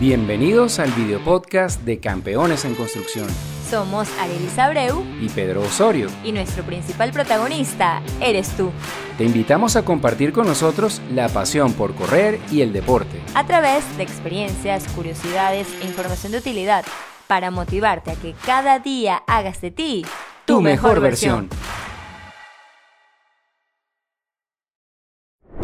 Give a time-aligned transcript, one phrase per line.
[0.00, 3.28] Bienvenidos al video podcast de Campeones en Construcción.
[3.70, 6.08] Somos Arelis Abreu y Pedro Osorio.
[6.24, 8.72] Y nuestro principal protagonista eres tú.
[9.16, 13.20] Te invitamos a compartir con nosotros la pasión por correr y el deporte.
[13.36, 16.84] A través de experiencias, curiosidades e información de utilidad
[17.28, 20.04] para motivarte a que cada día hagas de ti
[20.44, 21.48] tu, mejor, versión.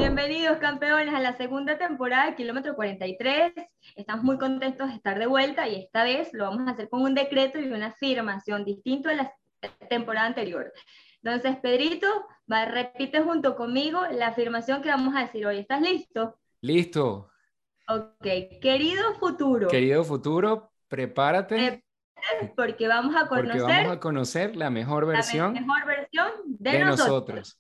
[0.01, 3.53] Bienvenidos campeones a la segunda temporada de Kilómetro 43.
[3.95, 7.03] Estamos muy contentos de estar de vuelta y esta vez lo vamos a hacer con
[7.03, 9.35] un decreto y una afirmación distinto a la
[9.91, 10.73] temporada anterior.
[11.23, 12.07] Entonces, Pedrito,
[12.51, 15.59] va, repite junto conmigo la afirmación que vamos a decir hoy.
[15.59, 16.39] ¿Estás listo?
[16.63, 17.31] Listo.
[17.87, 18.27] Ok,
[18.63, 19.69] querido futuro.
[19.69, 21.85] Querido futuro, prepárate.
[22.57, 26.79] porque vamos a conocer, porque vamos a conocer la mejor versión, la mejor versión de,
[26.85, 27.60] nosotros.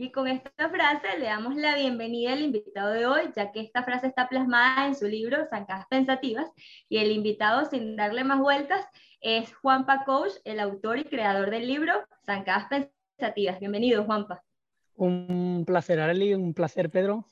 [0.00, 3.82] Y con esta frase le damos la bienvenida al invitado de hoy, ya que esta
[3.82, 6.48] frase está plasmada en su libro Zancadas Pensativas,
[6.88, 8.86] y el invitado, sin darle más vueltas,
[9.20, 13.58] es Juanpa Coach, el autor y creador del libro Zancadas Pensativas.
[13.58, 14.44] Bienvenido, Juanpa.
[14.94, 17.26] Un placer, Arely, un placer, Pedro.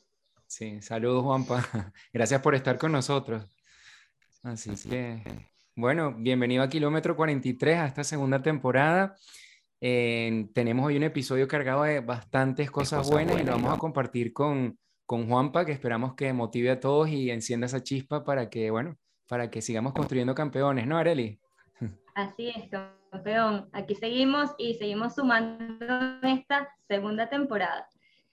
[0.48, 1.62] Sí, saludos, Juanpa.
[2.12, 3.48] Gracias por estar con nosotros.
[4.42, 5.22] Así que,
[5.76, 9.14] bueno, bienvenido a Kilómetro 43, a esta segunda temporada
[9.80, 14.78] tenemos hoy un episodio cargado de bastantes cosas, buenas, y lo vamos a compartir con,
[15.05, 18.97] con Juanpa, que esperamos que motive a todos y encienda esa chispa para que, bueno,
[19.28, 21.41] para que sigamos construyendo campeones, ¿no, Areli?
[22.14, 22.70] Así es,
[23.10, 23.69] campeón.
[23.72, 25.84] Aquí seguimos y seguimos sumando
[26.22, 27.88] en esta segunda temporada.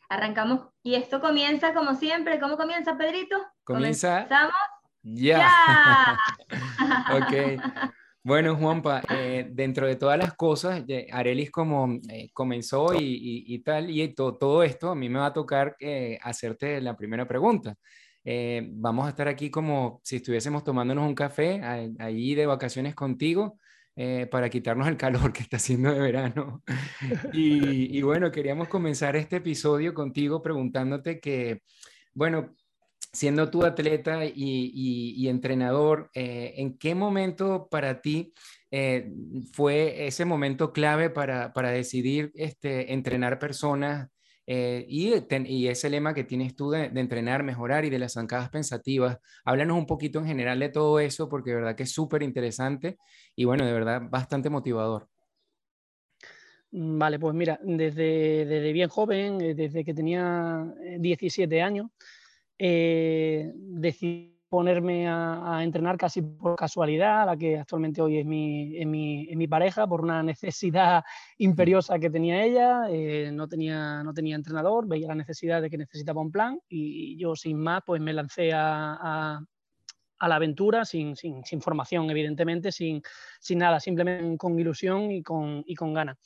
[0.10, 2.40] Arrancamos y esto comienza como siempre.
[2.40, 3.38] ¿Cómo comienza, Pedrito?
[3.64, 4.28] Comienza.
[4.28, 4.56] ¿Comenzamos?
[5.04, 6.18] Ya.
[7.14, 7.94] ok.
[8.26, 14.14] Bueno, Juanpa, eh, dentro de todas las cosas, Arelis como eh, comenzó y, tal, y
[14.14, 17.76] todo esto, a mí me va a tocar eh, hacerte la primera pregunta.
[18.72, 21.62] vamos a estar aquí como si estuviésemos tomándonos un café
[22.00, 23.60] ahí de vacaciones contigo
[24.32, 26.64] para quitarnos el calor que está haciendo de verano.
[27.34, 31.62] y, y bueno, queríamos comenzar este episodio contigo preguntándote que,
[32.14, 32.56] bueno,
[33.14, 38.34] siendo tú atleta y, entrenador, eh, ¿en qué momento para ti
[38.72, 39.14] eh,
[39.54, 44.10] fue ese momento clave para, decidir este, entrenar personas
[44.48, 45.14] eh, y,
[45.68, 49.20] ese lema que tienes tú de, entrenar, mejorar y de las zancadas pensativas?
[49.46, 52.98] Háblanos un poquito en general de todo eso, porque de verdad que es súper interesante
[53.36, 55.08] y bueno, de verdad bastante motivador.
[56.72, 60.66] Vale, pues mira, desde bien joven, desde que tenía
[60.98, 61.92] 17 años,
[62.66, 69.48] eh, decidí ponerme a, entrenar casi por casualidad, la que actualmente hoy es mi, mi,
[69.48, 71.04] pareja, por una necesidad
[71.40, 75.78] imperiosa que tenía ella, eh, no, tenía, no tenía entrenador, veía la necesidad de que
[75.78, 79.40] necesitaba un plan y yo sin más pues me lancé a,
[80.24, 83.02] a la aventura sin, sin, sin, formación, evidentemente, sin,
[83.42, 86.18] sin nada, simplemente con ilusión y con, y con ganas.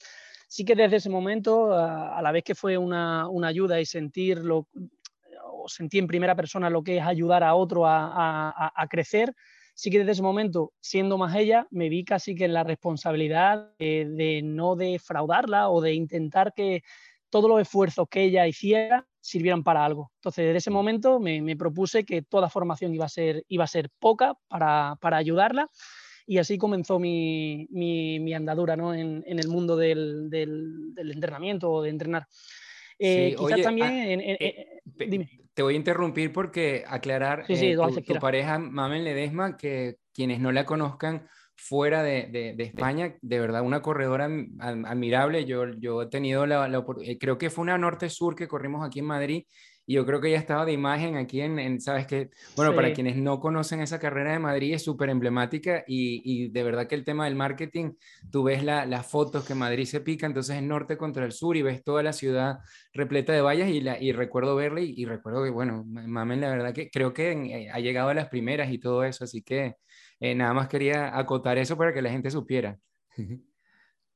[0.47, 4.37] Sí que desde ese momento, a, la vez que fue una, una ayuda y sentir
[4.37, 4.67] lo,
[5.67, 9.33] sentí en primera persona lo que es ayudar a otro a, crecer,
[9.75, 13.71] sí que desde ese momento, siendo más ella, me vi casi que en la responsabilidad
[13.77, 16.81] de, no defraudarla o de intentar que
[17.29, 20.11] todos los esfuerzos que ella hiciera sirvieran para algo.
[20.15, 23.89] Entonces, desde ese momento me, propuse que toda formación iba a ser, iba a ser
[23.99, 25.69] poca para, ayudarla
[26.25, 32.27] y así comenzó mi, andadura en, el mundo del, del, entrenamiento o de entrenar.
[32.97, 34.19] Eh, quizás también...
[34.19, 37.75] Ah, eh, dime te voy a interrumpir porque aclarar, eh,
[38.05, 43.81] tu, pareja Mamen Ledesma, que quienes no la conozcan fuera de, España, de verdad una
[43.81, 44.29] corredora
[44.59, 45.45] admirable.
[45.45, 48.99] Yo, yo he tenido la, la, eh, creo que fue una norte-sur que corrimos aquí
[48.99, 49.45] en Madrid
[49.89, 52.29] y yo creo que ella estaba de imagen aquí en, ¿sabes qué?
[52.57, 56.63] Bueno, para quienes no conocen esa carrera de Madrid es súper emblemática y, y, de
[56.63, 57.93] verdad que el tema del marketing,
[58.29, 61.61] tú ves las fotos que Madrid se pica, entonces es norte contra el sur y
[61.61, 62.57] ves toda la ciudad
[62.91, 66.73] repleta de vallas y, la, y recuerdo verla y, recuerdo que, bueno, mamen, la verdad
[66.73, 69.75] que creo que eh, ha llegado a las primeras y todo eso, así que
[70.19, 72.77] eh, nada más quería acotar eso para que la gente supiera.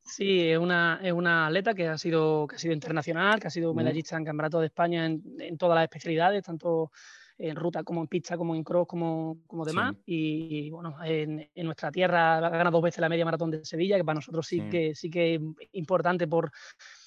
[0.04, 3.52] Sí, es una, es una atleta que ha, sido, que ha sido internacional, que ha
[3.52, 6.92] sido medallista en Campeonato de España en, en, todas las especialidades, tanto
[7.38, 9.96] en ruta como en pista, como en cross, como, como demás.
[10.06, 13.98] Y, bueno, en, en, nuestra tierra ha ganado dos veces la media maratón de Sevilla,
[13.98, 15.42] que para nosotros sí, Que, sí que es
[15.74, 16.52] importante por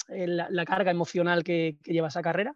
[0.08, 2.55] eh, la, carga emocional que, que, lleva esa carrera.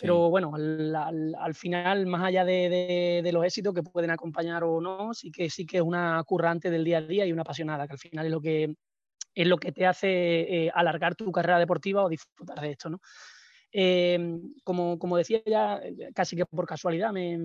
[0.00, 4.64] Pero bueno, al, al, final, más allá de, de, de, los éxitos que pueden acompañar
[4.64, 7.42] o no, sí que sí que es una currante del día a día y una
[7.42, 8.74] apasionada, que al final es lo que,
[9.34, 13.00] es lo que te hace eh, alargar tu carrera deportiva o disfrutar de esto, ¿no?
[13.74, 15.80] Em, como, como, decía ya,
[16.14, 17.38] casi que por casualidad me,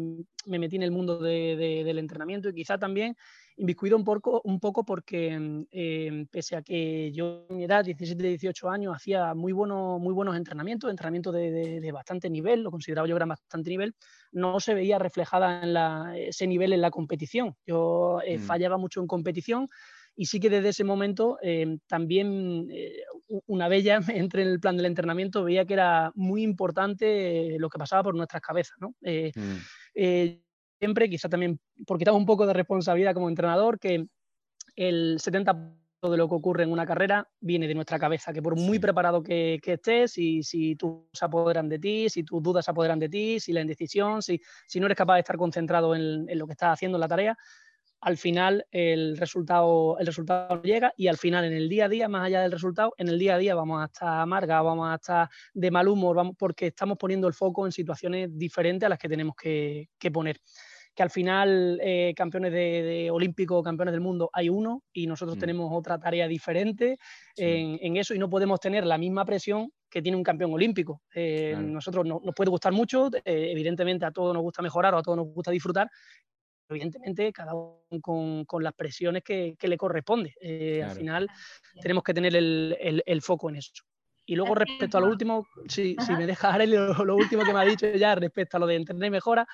[0.46, 3.16] me metí en el mundo del entrenamiento y quizá también
[3.56, 8.22] inviscuido un poco, un poco porque em, pese a que yo en mi edad, 17,
[8.22, 13.08] 18 años, hacía muy, bueno, muy buenos entrenamientos, entrenamientos de, de, bastante nivel, lo consideraba
[13.08, 13.96] yo era bastante nivel,
[14.34, 17.56] no se veía reflejada en la, ese nivel en la competición.
[17.66, 18.42] Yo eh, mm.
[18.42, 19.70] fallaba mucho en competición
[20.18, 23.04] y sí que desde ese momento eh, también eh,
[23.46, 27.70] una bella entre en el plan del entrenamiento veía que era muy importante eh, lo
[27.70, 28.78] que pasaba por nuestras cabezas.
[28.82, 28.96] ¿no?
[29.00, 30.42] Mm.
[30.80, 34.08] siempre, quizá también porque tengo un poco de responsabilidad como entrenador, que
[34.76, 35.78] el 70%
[36.10, 39.22] de lo que ocurre en una carrera viene de nuestra cabeza, que por muy preparado
[39.22, 43.10] que, estés, y si tus se apoderan de ti, si tus dudas se apoderan de
[43.10, 46.46] ti, si la indecisión, si, si no eres capaz de estar concentrado en, en lo
[46.46, 47.38] que estás haciendo en la tarea,
[48.02, 52.08] al final el resultado, el resultado llega y al final en el día a día,
[52.08, 54.96] más allá del resultado, en el día a día vamos a estar amarga, vamos a
[54.96, 59.00] estar de mal humor, vamos, porque estamos poniendo el foco en situaciones diferentes a las
[59.00, 60.40] que tenemos que, poner.
[60.94, 65.40] Que al final eh, campeones de, olímpico, campeones del mundo, hay uno y nosotros mm.
[65.40, 66.98] tenemos otra tarea diferente
[67.36, 71.02] en, eso y no podemos tener la misma presión que tiene un campeón olímpico.
[71.14, 75.04] Eh, nosotros nos puede gustar mucho, eh, evidentemente a todos nos gusta mejorar o a
[75.04, 75.90] todos nos gusta disfrutar,
[76.70, 80.34] evidentemente cada uno con, con las presiones que, que le corresponde.
[80.42, 81.28] Eh, al final
[81.82, 83.72] tenemos que tener el, el, foco en eso.
[84.26, 87.60] Y luego respecto a lo último, si, si me deja lo, lo, último que me
[87.60, 89.48] ha dicho ya respecto a lo de entender mejora,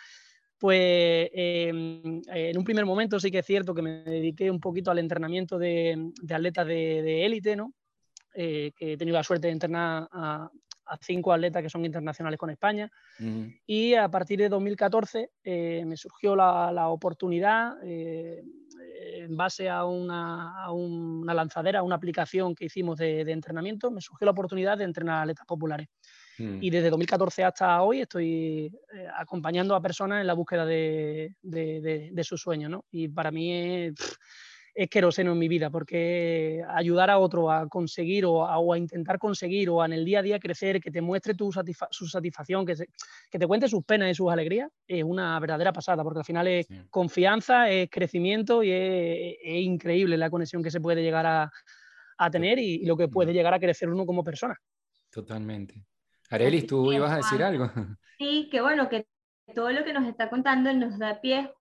[0.58, 4.90] pues em, en un primer momento sí que es cierto que me dediqué un poquito
[4.90, 7.74] al entrenamiento de, de atletas de élite, ¿no?
[8.36, 10.50] Eh, que he tenido la suerte de entrenar a,
[10.86, 12.92] a cinco atletas que son internacionales con España.
[13.66, 18.44] Y a partir de 2014 eh, me surgió la, oportunidad, eh,
[19.16, 20.68] en base a una,
[21.34, 25.88] lanzadera, una aplicación que hicimos de, entrenamiento, me surgió la oportunidad de entrenar atletas populares.
[26.38, 26.58] Mm.
[26.62, 32.24] Y desde 2014 hasta hoy estoy eh, acompañando a personas en la búsqueda de, de,
[32.24, 32.72] sus sueños.
[32.72, 32.86] ¿no?
[32.92, 33.94] Y para mí es
[34.76, 39.70] es queroseno en mi vida, porque ayudar a otro a conseguir o a, intentar conseguir
[39.70, 42.76] o en el día a día crecer, que te muestre tu su satisfacción, que,
[43.30, 46.48] que te cuente sus penas y sus alegrías, es una verdadera pasada, porque al final
[46.48, 51.52] es confianza, es crecimiento y es, increíble la conexión que se puede llegar a,
[52.18, 54.60] a tener y, lo que puede llegar a crecer uno como persona.
[55.12, 55.86] Totalmente.
[56.32, 57.72] Arelis, tú ibas a decir algo.
[58.18, 59.08] Sí, que bueno, que
[59.54, 61.52] todo lo que nos está contando nos da pie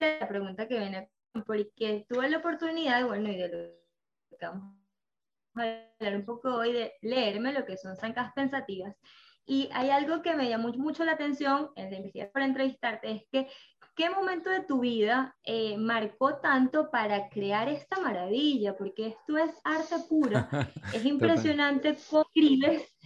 [0.00, 1.08] a la pregunta que viene
[1.42, 4.76] porque tuve la oportunidad, bueno, y de lo que vamos
[5.56, 5.62] a
[5.98, 8.94] hablar un poco hoy, de leerme lo que son zancas pensativas.
[9.46, 13.22] Y hay algo que me llamó mucho la atención en la investigación para entrevistarte, es
[13.30, 13.48] que
[13.94, 18.76] ¿qué momento de tu vida eh, marcó tanto para crear esta maravilla?
[18.76, 20.48] Porque esto es arte pura,
[20.94, 22.96] es impresionante cómo escribes,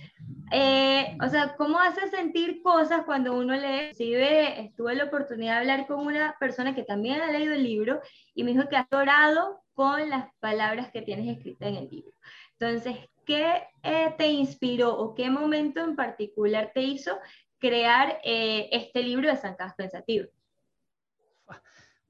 [0.52, 3.90] eh, o sea, cómo hace sentir cosas cuando uno lee.
[3.90, 8.00] Inclusive tuve la oportunidad de hablar con una persona que también ha leído el libro
[8.34, 12.12] y me dijo que ha adorado con las palabras que tienes escritas en el libro.
[12.58, 12.96] Entonces,
[13.26, 17.18] ¿qué eh, te inspiró o qué momento en particular te hizo
[17.58, 20.37] crear este libro de Zancas Pensativas?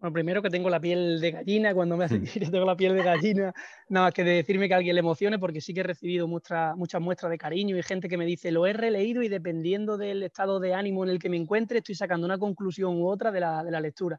[0.00, 2.94] Bueno, primero que tengo la piel de gallina, cuando me hace que tengo la piel
[2.94, 3.52] de gallina,
[3.88, 7.00] nada más que de decirme que alguien le emocione, porque sí que he recibido muchas
[7.00, 10.60] muestras de cariño y gente que me dice, lo he releído y dependiendo del estado
[10.60, 13.64] de ánimo en el que me encuentre, estoy sacando una conclusión u otra de la,
[13.64, 14.18] de la lectura.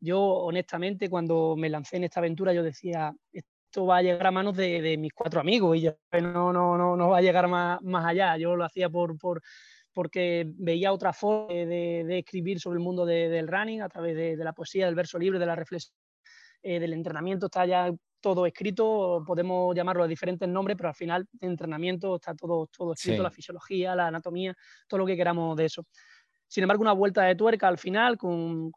[0.00, 4.30] Yo, honestamente, cuando me lancé en esta aventura, yo decía, esto va a llegar a
[4.30, 7.48] manos de, de mis cuatro amigos y ya no, no, no, no va a llegar
[7.48, 8.36] más, más allá.
[8.36, 9.40] Yo lo hacía por, por
[9.96, 14.52] porque veía otra forma de, escribir sobre el mundo del running a través de, la
[14.52, 15.96] poesía, del verso libre, de la reflexión,
[16.62, 21.26] eh, del entrenamiento, está ya todo escrito, podemos llamarlo de diferentes nombres, pero al final
[21.32, 24.54] de entrenamiento está todo, todo escrito, la fisiología, la anatomía,
[24.86, 25.86] todo lo que queramos de eso.
[26.46, 28.70] Sin embargo, una vuelta de tuerca al final con,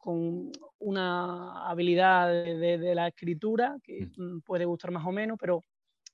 [0.77, 4.35] una habilidad de, la escritura que mm.
[4.37, 5.65] Mm, puede gustar más o menos, pero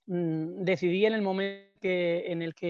[0.08, 2.68] Mm, decidí en el momento en el que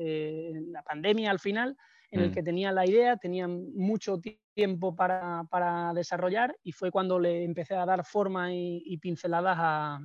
[0.00, 1.76] eh, la pandemia al final,
[2.10, 2.32] en el mm.
[2.32, 4.20] que tenía la idea, tenía mucho
[4.54, 10.00] tiempo para, para, desarrollar y fue cuando le empecé a dar forma y, pinceladas a,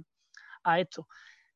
[0.63, 1.07] a, esto.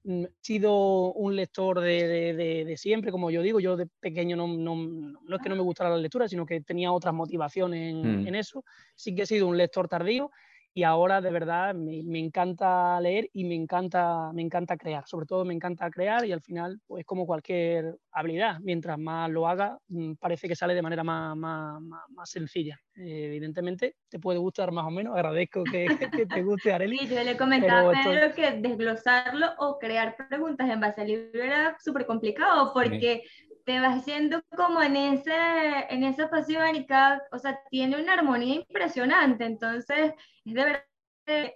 [0.04, 2.34] Mm, he sido un lector de,
[2.66, 5.62] de, siempre, como yo digo, yo de pequeño no, no, no, es que no me
[5.62, 8.66] gustara la lectura, sino que tenía otras motivaciones en, en eso.
[8.96, 10.32] Sí que he sido un lector tardío
[10.74, 15.26] y ahora de verdad me, me, encanta leer y me encanta, me encanta crear, sobre
[15.26, 19.78] todo me encanta crear y al final pues como cualquier habilidad, mientras más lo haga
[19.90, 22.80] mm, parece que sale de manera más, más, más, sencilla.
[22.96, 25.88] Eh, evidentemente te puede gustar más o menos, agradezco que,
[26.24, 27.00] que te guste Areli.
[27.00, 31.76] Sí, yo le comentaba a que desglosarlo o crear preguntas en base al libro era
[31.80, 33.24] súper complicado porque
[33.66, 35.34] te vas yendo como en, ese,
[35.90, 40.14] en esa pasión y cada, o sea, tiene una armonía impresionante, entonces
[40.46, 40.84] es de verdad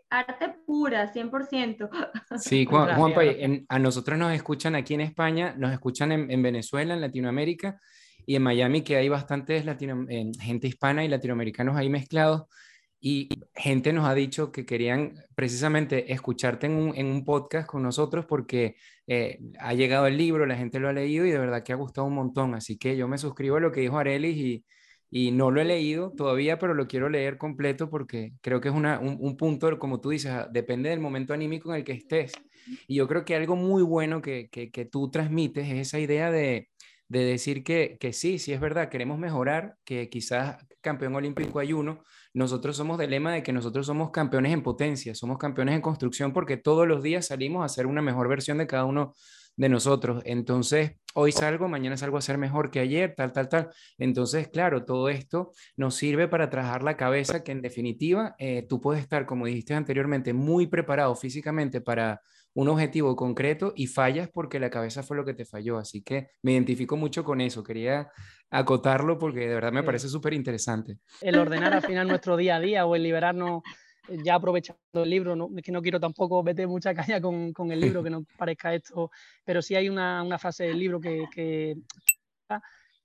[0.09, 1.89] arte pura, 100%.
[2.37, 3.21] Sí, Juan, Juanpa,
[3.69, 7.79] a nosotros nos escuchan aquí en España, nos escuchan en, Venezuela, en Latinoamérica
[8.25, 10.05] y en Miami, que hay bastantes latino,
[10.39, 12.43] gente hispana y latinoamericanos ahí mezclados.
[12.99, 17.83] Y gente nos ha dicho que querían precisamente escucharte en un, en un podcast con
[17.83, 21.63] nosotros porque eh, ha llegado el libro, la gente lo ha leído y de verdad
[21.63, 22.55] que ha gustado un montón.
[22.55, 26.11] Así que yo me suscribo a lo que dijo Arelis y, no lo he leído
[26.11, 30.01] todavía, pero lo quiero leer completo porque creo que es una, un, un, punto, como
[30.01, 32.33] tú dices, ah, depende del momento anímico en el que estés.
[32.87, 36.31] Y yo creo que algo muy bueno que, que, que tú transmites es esa idea
[36.31, 36.67] de,
[37.07, 41.73] de decir que, que sí, sí es verdad, queremos mejorar, que quizás campeón olímpico hay
[41.73, 45.81] uno, nosotros somos del lema de que nosotros somos campeones en potencia, somos campeones en
[45.81, 49.13] construcción porque todos los días salimos a hacer una mejor versión de cada uno
[49.55, 50.21] de nosotros.
[50.25, 53.69] Entonces, hoy salgo, mañana salgo a ser mejor que ayer, tal, tal, tal.
[53.97, 58.81] Entonces, claro, todo esto nos sirve para trabajar la cabeza, que en definitiva, eh, tú
[58.81, 62.21] puedes estar, como dijiste anteriormente, muy preparado físicamente para
[62.55, 65.77] un objetivo concreto y fallas porque la cabeza fue lo que te falló.
[65.77, 67.63] Así que me identifico mucho con eso.
[67.63, 68.09] Quería
[68.49, 70.99] acotarlo porque de verdad me parece súper interesante.
[71.21, 73.61] El ordenar al final nuestro día a día o el liberarnos
[74.23, 77.71] ya aprovechando el libro, no, es que no quiero tampoco meter mucha caña con, con,
[77.71, 79.11] el libro, que no parezca esto,
[79.43, 81.75] pero sí hay una, una frase del libro que, que,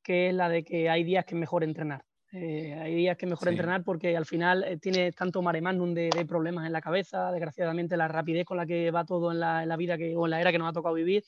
[0.03, 2.05] que, es la de que hay días que es mejor entrenar.
[2.33, 5.93] Eh, hay días que es mejor entrenar porque al final eh, tiene tanto mare magnum
[5.93, 9.41] de, de, problemas en la cabeza, desgraciadamente la rapidez con la que va todo en
[9.41, 11.25] la, en la, vida que, o en la era que nos ha tocado vivir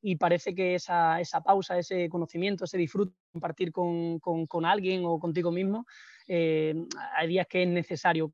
[0.00, 5.02] y parece que esa, esa pausa, ese conocimiento, ese disfrute, compartir con, con, con alguien
[5.04, 5.84] o contigo mismo,
[6.28, 6.74] eh,
[7.16, 8.32] hay días que es necesario.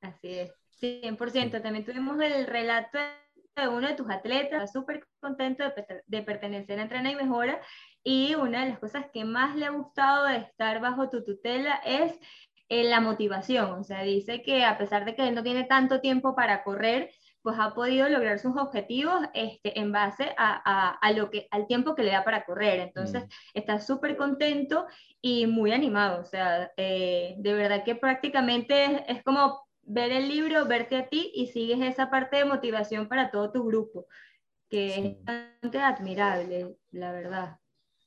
[0.00, 1.62] Así es, 100%.
[1.62, 2.98] También tuvimos el relato
[3.62, 5.64] de uno de tus atletas, súper contento
[6.06, 7.60] de, pertenecer a Entrena y Mejora,
[8.02, 11.80] y una de las cosas que más le ha gustado de estar bajo tu tutela
[11.84, 12.18] es
[12.68, 13.70] eh, la motivación.
[13.72, 17.10] O sea, dice que a pesar de que él no tiene tanto tiempo para correr,
[17.42, 21.94] pues ha podido lograr sus objetivos este, en base a, a, lo que, al tiempo
[21.94, 22.80] que le da para correr.
[22.80, 23.28] Entonces, mm.
[23.52, 24.86] está súper contento
[25.20, 26.22] y muy animado.
[26.22, 31.08] O sea, eh, de verdad que prácticamente es, es como ver el libro, verte a
[31.08, 34.06] ti y sigues esa parte de motivación para todo tu grupo,
[34.68, 37.58] que es bastante admirable, la verdad.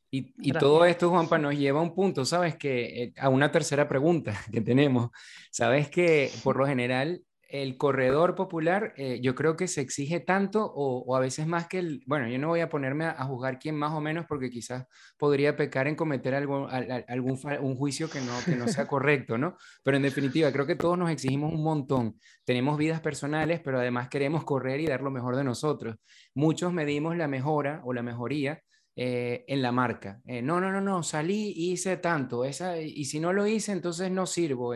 [0.10, 2.56] Y, y todo esto, Juanpa, nos lleva a un punto, ¿sabes?
[2.56, 5.10] Que eh, a una tercera pregunta que tenemos.
[5.52, 10.66] Sabes que por lo general el corredor popular, eh, yo creo que se exige tanto
[10.66, 13.76] o, a veces más que el, bueno, yo no voy a ponerme a, juzgar quién
[13.76, 14.86] más o menos porque quizás
[15.18, 16.68] podría pecar en cometer algo,
[17.08, 19.56] algún un juicio que no, sea correcto, ¿no?
[19.84, 22.20] Pero en definitiva, creo que todos nos exigimos un montón.
[22.44, 25.96] Tenemos vidas personales, pero además queremos correr y dar lo mejor de nosotros.
[26.34, 28.62] Muchos medimos la mejora o la mejoría
[29.00, 30.22] eh, en la marca.
[30.26, 34.10] Eh, no, no, no, no, salí, hice tanto, esa, y si no lo hice, entonces
[34.10, 34.74] no sirvo.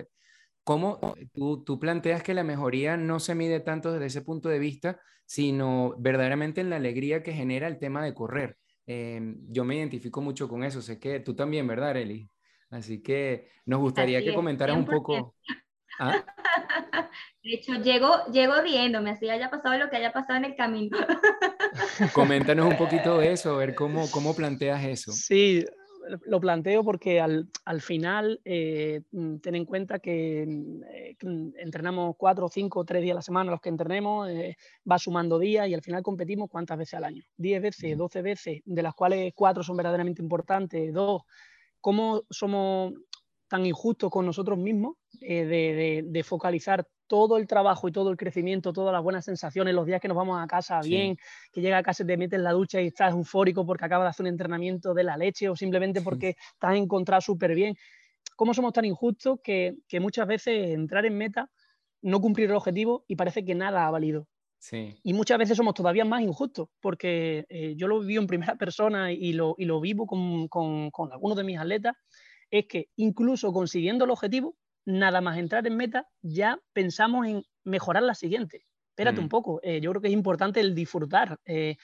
[0.63, 0.99] ¿Cómo
[1.33, 4.99] tú, tú, planteas que la mejoría no se mide tanto desde ese punto de vista,
[5.25, 8.57] sino verdaderamente en la alegría que genera el tema de correr?
[8.85, 12.29] Em, yo me identifico mucho con eso, sé que tú también, ¿verdad, Eli?
[12.69, 15.35] Así que nos gustaría que comentaras un poco.
[15.99, 16.23] ¿Ah?
[17.43, 20.97] De hecho, llego, llego riéndome, así haya pasado lo que haya pasado en el camino.
[22.13, 25.11] Coméntanos un poquito de eso, a ver cómo, cómo planteas eso.
[25.11, 25.65] Sí,
[26.25, 31.17] lo planteo porque al, al final eh, mm, ten en cuenta que mm, eh,
[31.59, 34.57] entrenamos cuatro, cinco, tres días a la semana los que entrenemos, eh,
[34.89, 37.23] va sumando días y al final competimos cuántas veces al año.
[37.37, 41.23] Diez veces, doce veces, de las cuales cuatro son verdaderamente importantes, dos,
[41.79, 42.93] ¿cómo somos
[43.47, 48.15] tan injustos con nosotros mismos de, de, de, focalizar todo el trabajo y todo el
[48.15, 51.17] crecimiento, todas las buenas sensaciones, los días que nos vamos a casa bien,
[51.51, 54.09] que llega a casa te metes en la ducha y estás eufórico porque acabas de
[54.11, 57.75] hacer un entrenamiento de la leche o simplemente porque te has encontrado súper bien.
[58.37, 61.51] ¿Cómo somos tan injustos que, que, muchas veces entrar en meta,
[62.01, 64.29] no cumplir el objetivo y parece que nada ha valido?
[64.57, 64.97] Sí.
[65.03, 69.11] Y muchas veces somos todavía más injustos, porque eh, yo lo viví en primera persona
[69.11, 71.93] y lo, y lo vivo con, con, con algunos de mis atletas,
[72.49, 78.03] es que incluso consiguiendo el objetivo, nada más entrar en meta, ya pensamos en mejorar
[78.03, 78.65] la siguiente.
[78.89, 79.29] Espérate un mm.
[79.29, 81.39] poco, eh, yo creo que es importante el disfrutar.
[81.45, 81.77] Eh,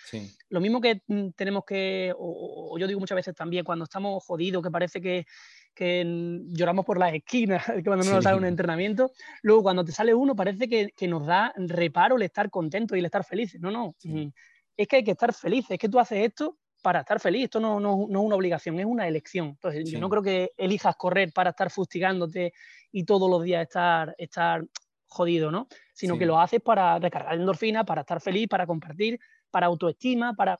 [0.49, 4.61] lo mismo que mm, tenemos que, o, yo digo muchas veces también, cuando estamos jodidos,
[4.61, 5.25] que parece que,
[5.73, 6.05] que
[6.49, 9.11] lloramos por las esquinas, que cuando no nos sale un entrenamiento,
[9.41, 12.99] luego cuando te sale uno parece que, que, nos da reparo el estar contento y
[12.99, 13.61] el estar felices.
[13.61, 14.27] No, no, mm,
[14.75, 17.43] es que hay que estar felices, es que tú haces esto para estar feliz.
[17.43, 19.47] Esto no, no, no, es una obligación, es una elección.
[19.47, 22.53] Entonces, yo no creo que elijas correr para estar fustigándote
[22.93, 24.63] y todos los días estar, estar
[25.09, 25.67] jodido, ¿no?
[25.93, 29.19] Sino que lo haces para recargar endorfina, para estar feliz, para compartir,
[29.51, 30.57] para autoestima, para...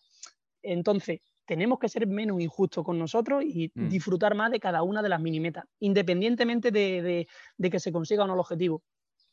[0.62, 3.88] Entonces, tenemos que ser menos injustos con nosotros y Mm.
[3.88, 8.25] disfrutar más de cada una de las minimetas, independientemente de, de- de que se consiga
[8.25, 8.84] o no el objetivo.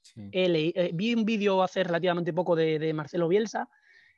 [0.01, 0.21] Sí.
[0.31, 3.69] Eh, eh, vi un vídeo hace relativamente poco de, de Marcelo Bielsa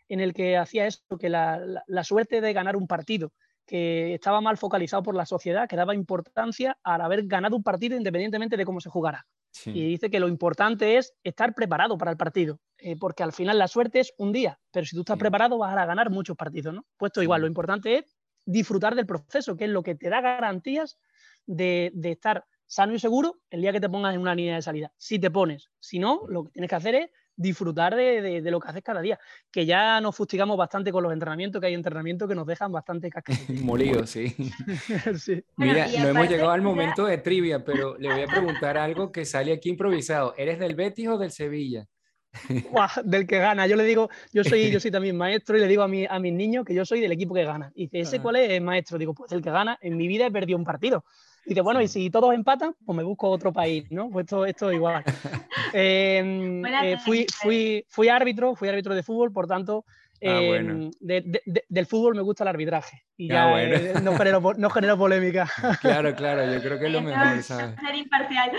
[0.08, 3.32] en el que hacía eso, que la, la- la suerte de ganar un partido,
[3.66, 7.96] que estaba mal focalizado por la sociedad, que daba importancia al haber ganado un partido
[7.96, 9.26] independientemente de cómo se jugara.
[9.50, 9.70] Sí.
[9.70, 13.58] Y dice que lo importante es estar preparado para el partido, eh, porque al final
[13.58, 15.20] la suerte es un día, pero si tú estás Sí.
[15.20, 16.86] preparado vas a ganar muchos partidos, ¿no?
[16.96, 17.24] Puesto Sí.
[17.24, 20.98] igual, lo importante es disfrutar del proceso, que es lo que te da garantías
[21.46, 24.62] de, de estar sano y seguro el día que te pongas en una línea de
[24.62, 24.92] salida.
[24.96, 28.50] Si te pones, si no, lo que tienes que hacer es disfrutar de, de- de
[28.50, 29.18] lo que haces cada día,
[29.52, 33.10] que ya nos fustigamos bastante con los entrenamientos, que hay entrenamientos que nos dejan bastante
[33.10, 33.40] cascados.
[33.62, 34.28] Molido, sí.
[35.18, 35.44] sí.
[35.56, 38.76] Bueno, Mira, no hemos llegado al ya- momento de trivia, pero le voy a preguntar
[38.78, 40.34] algo que sale aquí improvisado.
[40.36, 41.86] ¿Eres del Betis o del Sevilla?
[43.04, 43.66] Del que gana.
[43.66, 46.18] Yo le digo, yo soy, yo soy también maestro y le digo a, mi- a
[46.18, 47.72] mis niños que yo soy del equipo que gana.
[47.74, 48.22] Y dice, ¿ese Ah.
[48.22, 48.98] cuál es, Eh, maestro?
[48.98, 49.78] Digo, pues el que gana.
[49.80, 51.04] En mi vida he perdido un partido.
[51.46, 54.10] Y dice, bueno, y si todos empatan, pues me busco otro país, ¿no?
[54.10, 55.02] Pues esto, esto igual.
[55.72, 59.84] Eh, eh, fui, fui, fui árbitro, fui árbitro de fútbol, por tanto,
[60.22, 60.90] Ah, eh, bueno.
[61.00, 63.02] de- de- de- del fútbol me gusta el arbitraje.
[63.16, 63.74] Y Ah, ya bueno.
[63.76, 65.46] eh, no, genero, no genero polémica.
[65.82, 67.42] Claro, claro, yo creo que es lo mejor.
[67.42, 68.50] Ser imparcial.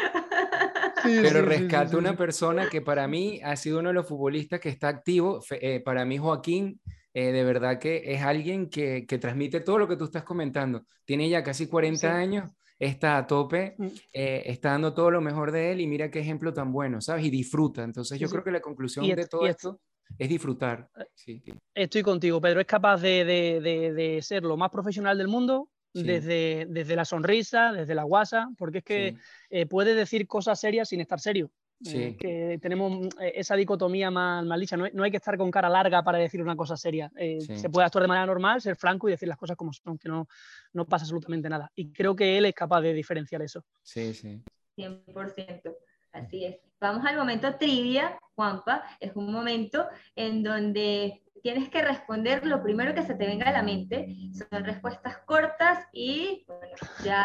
[1.03, 4.07] Sí, Pero sí, rescato sí, una persona que para mí ha sido uno de los
[4.07, 5.41] futbolistas que está activo.
[5.51, 6.79] Eh, para mí, Joaquín,
[7.13, 10.83] eh, de verdad que es alguien que, que transmite todo lo que tú estás comentando.
[11.05, 12.07] Tiene ya casi 40 Sí.
[12.07, 13.87] años, está a tope, Mm.
[14.13, 17.25] eh, está dando todo lo mejor de él y mira qué ejemplo tan bueno, ¿sabes?
[17.25, 17.83] Y disfruta.
[17.83, 18.31] Entonces, yo sí.
[18.31, 19.79] creo que la conclusión Y de es- todo esto
[20.17, 20.89] es disfrutar.
[20.99, 21.43] Eh, Sí.
[21.73, 22.59] Estoy contigo, Pedro.
[22.61, 26.03] Es capaz de, de- de- de ser lo más profesional del mundo Sí.
[26.03, 29.17] desde, desde la sonrisa, desde la guasa, porque es que sí.
[29.49, 31.49] eh, puede decir cosas serias sin estar serio.
[31.85, 32.17] Eh, Sí.
[32.17, 34.75] que tenemos mm, eh, esa dicotomía más, más licha.
[34.77, 37.11] No, hay- no hay que estar con cara larga para decir una cosa seria.
[37.15, 37.57] Eh, Sí.
[37.59, 40.09] Se puede actuar de manera normal, ser franco y decir las cosas como son, que
[40.09, 40.27] no,
[40.73, 41.71] no pasa absolutamente nada.
[41.75, 43.63] Y creo que él es capaz de diferenciar eso.
[43.83, 44.41] Sí, sí.
[44.75, 45.75] 100%.
[46.13, 46.57] Así es.
[46.79, 48.83] Vamos al momento trivia, Juanpa.
[48.99, 49.85] Es un momento
[50.15, 54.07] en donde tienes que responder lo primero que se te venga a la mente.
[54.33, 57.23] Son respuestas cortas y bueno, ya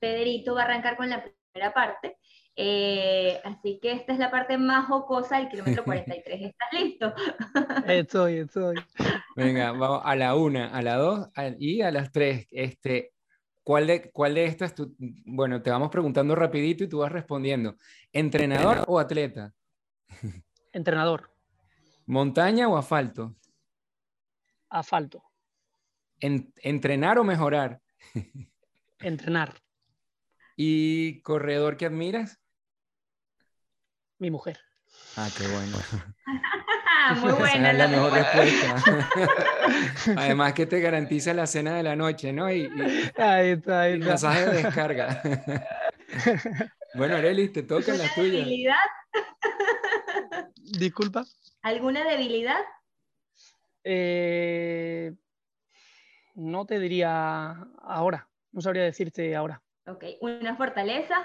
[0.00, 2.16] Federito va a arrancar con la primera parte.
[2.56, 6.40] Eh, así que esta es la parte más jocosa del kilómetro 43.
[6.50, 7.14] ¿Estás listo?
[7.86, 8.84] Estoy, estoy.
[9.36, 12.46] Venga, vamos a la una, a la dos a- y a las tres.
[12.50, 13.12] Este,
[13.62, 17.76] ¿cuál de, cuál de estas tú, bueno, te vamos preguntando rapidito y tú vas respondiendo.
[18.12, 19.54] ¿Entrenador o atleta?
[20.72, 21.30] Entrenador,
[22.06, 23.36] ¿Montaña o asfalto?
[24.68, 25.22] asfalto,
[26.20, 27.80] En- ¿Entrenar o mejorar?
[29.00, 29.54] entrenar,
[30.62, 32.38] ¿Y corredor que admiras?
[34.18, 34.58] mi mujer.
[35.16, 35.78] Ah, qué bueno.
[37.22, 38.84] Muy Esa buena es la mejor respuesta.
[40.20, 42.52] Además que te garantiza la cena de la noche, ¿no?
[42.52, 44.10] Y, y- Ahí está, ahí y está.
[44.12, 45.22] masaje de descarga.
[46.94, 48.44] Bueno, Arelis, te tocan ¿Alguna las tuyas.
[48.44, 48.74] debilidad?
[50.56, 51.24] Disculpa.
[51.62, 52.60] ¿Alguna debilidad?
[53.84, 55.14] Eh,
[56.34, 59.62] no te diría ahora, no sabría decirte ahora.
[59.90, 60.04] Ok.
[60.20, 61.16] ¿Una fortaleza?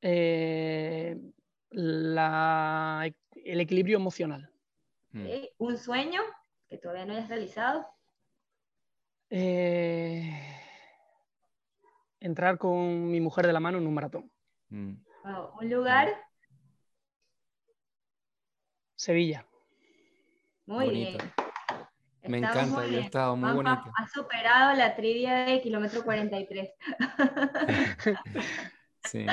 [0.00, 1.16] Eh,
[1.70, 4.50] la- el equilibrio emocional.
[5.12, 5.26] Mm.
[5.58, 6.20] ¿Un sueño
[6.68, 7.86] que todavía no hayas realizado?
[9.30, 10.30] Eh,
[12.20, 14.30] entrar con mi mujer de la mano en un maratón.
[14.68, 14.94] Mm.
[15.24, 15.58] Wow.
[15.60, 16.14] ¿Un lugar?
[18.94, 19.46] Sevilla.
[20.66, 21.18] Muy Bonito.
[21.18, 21.43] bien.
[22.26, 23.82] Me Estamos encanta, yo he estado muy bonito.
[23.96, 26.70] Ha superado la trivia de kilómetro 43.
[29.06, 29.26] Sí.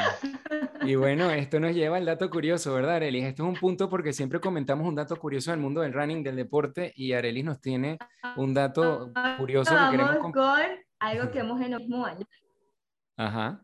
[0.81, 3.23] Y bueno, esto nos lleva al dato curioso, ¿verdad, Arelis?
[3.23, 6.35] Esto es un punto porque siempre comentamos un dato curioso del mundo del running, del
[6.35, 7.97] deporte, y Arelis nos tiene
[8.35, 10.61] un dato curioso que queremos Vamos con
[10.99, 12.25] algo que hemos en el mismo año.
[13.15, 13.63] Ajá.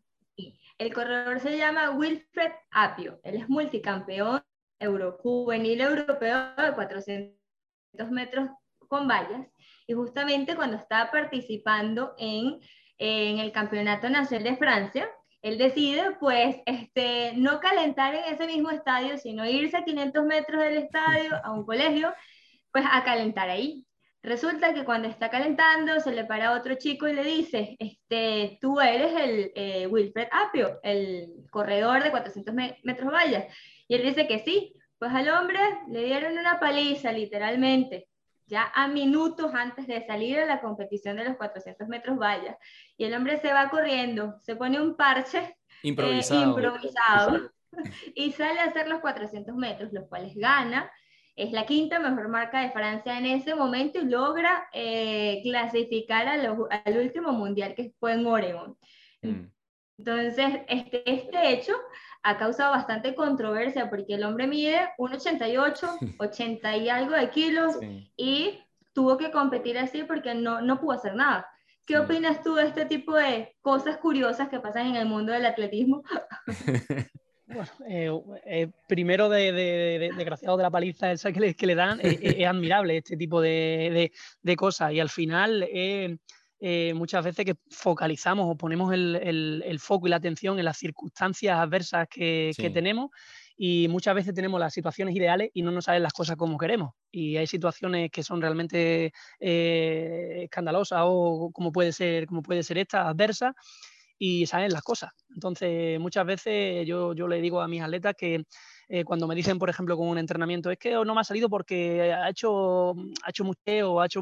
[0.78, 3.20] El corredor se llama Wilfred Apio.
[3.24, 4.42] Él es multicampeón
[4.80, 8.50] euro, juvenil europeo de 400 metros
[8.88, 9.48] con vallas.
[9.88, 12.60] Y justamente cuando estaba participando en,
[12.98, 15.10] en el Campeonato Nacional de Francia,
[15.42, 20.62] él decide pues este, no calentar en ese mismo estadio, sino irse a 500 metros
[20.64, 22.14] del estadio, a un colegio,
[22.72, 23.86] pues a calentar ahí.
[24.24, 28.82] Resulta que cuando está calentando se le para otro chico y le dice, este, tú
[28.82, 33.46] eres el eh, Wilfred Apio, el corredor de 400 me- metros vallas.
[33.88, 34.74] Y él dice que sí.
[35.00, 38.08] Pues al hombre le dieron una paliza, literalmente,
[38.48, 42.58] ya a minutos antes de salir a la competición de los 400 metros vallas.
[42.98, 46.50] Y el hombre se va corriendo, se pone un parche eh, Improvisado.
[46.50, 47.52] improvisado
[48.16, 50.90] y sale a hacer los 400 metros, los cuales gana.
[51.36, 56.98] es la quinta mejor marca de Francia en ese momento y logra eh, clasificar al
[56.98, 58.78] último mundial que fue en Oregon.
[59.22, 59.52] Mm.
[60.00, 61.74] Entonces, este, este hecho
[62.28, 67.78] ha causado bastante controversia porque el hombre mide 1,88, 80 y algo de kilos
[68.18, 68.60] y
[68.92, 71.48] tuvo que competir así porque no, no pudo hacer nada.
[71.86, 75.46] ¿Qué opinas tú de este tipo de cosas curiosas que pasan en el mundo del
[75.46, 76.04] atletismo?
[77.50, 78.12] Bueno, eh,
[78.46, 82.20] eh, primero de, de, desgraciado de la paliza esa que le, que le dan, eh,
[82.22, 84.12] es admirable este tipo de,
[84.58, 85.66] cosas y al final
[86.96, 91.58] muchas veces que focalizamos o ponemos el, el, foco y la atención en las circunstancias
[91.58, 93.12] adversas que, que tenemos
[93.60, 96.94] y muchas veces tenemos las situaciones ideales y no nos salen las cosas como queremos.
[97.12, 102.78] Y hay situaciones que son realmente eh, escandalosas o como puede ser, como puede ser
[102.78, 103.56] esta, adversa,
[104.20, 105.12] y salen las cosas.
[105.34, 108.46] Entonces, muchas veces yo, yo le digo a mis atletas que
[108.90, 111.50] eh, cuando me dicen, por ejemplo, con un entrenamiento, es que no me ha salido
[111.50, 112.92] porque ha hecho,
[113.24, 114.22] ha hecho mucho o ha hecho...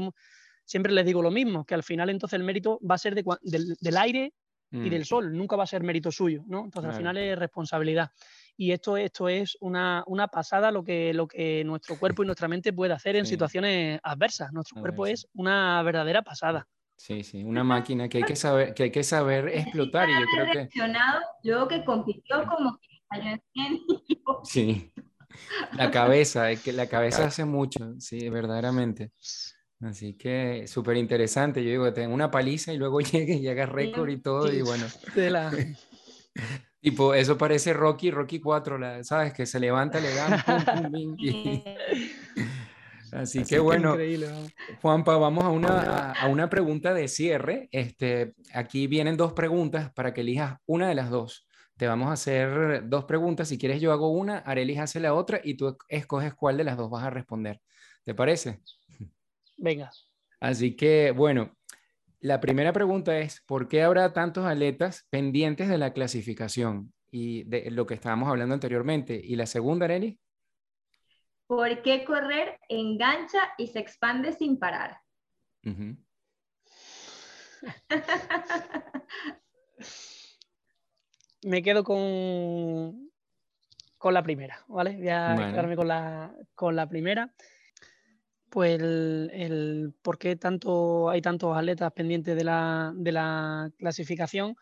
[0.65, 3.23] Siempre les digo lo mismo, que al final entonces el mérito va a ser de,
[3.41, 4.34] del, aire
[4.71, 4.89] y mm.
[4.89, 6.65] del sol, nunca va a ser mérito suyo, ¿no?
[6.65, 8.12] Entonces al final es responsabilidad
[8.58, 12.47] y esto, esto es una, una, pasada lo que, lo que nuestro cuerpo y nuestra
[12.47, 14.51] mente puede hacer en situaciones adversas.
[14.54, 16.67] Nuestro cuerpo es una verdadera pasada.
[16.97, 20.25] Sí, sí, una máquina que hay que saber, que hay que saber explotar y yo
[20.34, 20.69] creo que...
[21.43, 22.95] Luego que compitió como que
[24.43, 24.91] Sí,
[25.73, 29.12] la cabeza, es que la cabeza hace mucho, sí, verdaderamente.
[29.86, 31.63] Así que súper interesante.
[31.63, 34.86] Yo digo, tengo una paliza y luego llegue y haga récord y todo, y bueno.
[35.15, 35.52] De la...
[36.82, 39.34] Tipo, eso parece Rocky, Rocky 4, la, ¿sabes?
[39.34, 40.39] Que se levanta, le dan,
[43.12, 43.98] Así, que bueno,
[44.84, 47.69] Juanpa, vamos a una, a, una, pregunta de cierre.
[47.71, 51.48] Este, aquí vienen dos preguntas para que elijas una de las dos.
[51.76, 53.48] Te vamos a hacer dos preguntas.
[53.48, 56.78] Si quieres, yo hago una, Arelis hace la otra y tú escoges cuál de las
[56.78, 57.62] dos vas a responder.
[58.04, 58.60] ¿Te parece?
[59.58, 59.91] Venga.
[60.39, 61.56] Así que, bueno,
[62.20, 67.70] la primera pregunta es, ¿por qué habrá tantos atletas pendientes de la clasificación y de
[67.72, 69.20] lo que estábamos hablando anteriormente?
[69.24, 70.20] Y la segunda, Arely.
[71.48, 74.98] ¿Por qué correr engancha y se expande sin parar?
[81.44, 83.12] Me quedo con,
[83.98, 84.98] con la primera, ¿vale?
[84.98, 87.32] Voy a quedarme con la, con la primera
[88.56, 94.56] pues el, por qué tanto, hay tantos atletas pendientes de la, de la clasificación,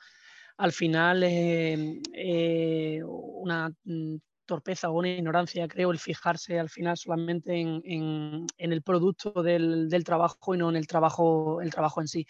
[0.57, 1.79] al final es
[2.11, 8.47] eh, una mm, torpeza o una ignorancia, creo, el fijarse al final solamente en, en,
[8.57, 12.25] el producto del, del, trabajo y no en el trabajo, el trabajo en sí.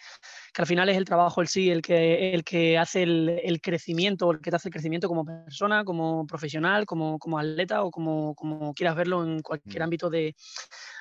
[0.52, 3.60] Que al final es el trabajo en sí el que, el que hace el, el
[3.60, 7.90] crecimiento, el que te hace el crecimiento como persona, como profesional, como, como atleta o
[7.90, 9.84] como, como quieras verlo en cualquier mm.
[9.84, 10.34] ámbito de,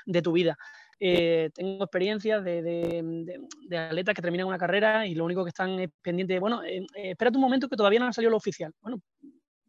[0.06, 0.58] de tu vida.
[1.06, 5.50] Eh, tengo experiencias de, de, de, atletas que terminan una carrera y lo único que
[5.50, 8.38] están es pendiente, bueno, eh, eh, espérate un momento que todavía no ha salido lo
[8.38, 8.72] oficial.
[8.82, 9.02] Bueno,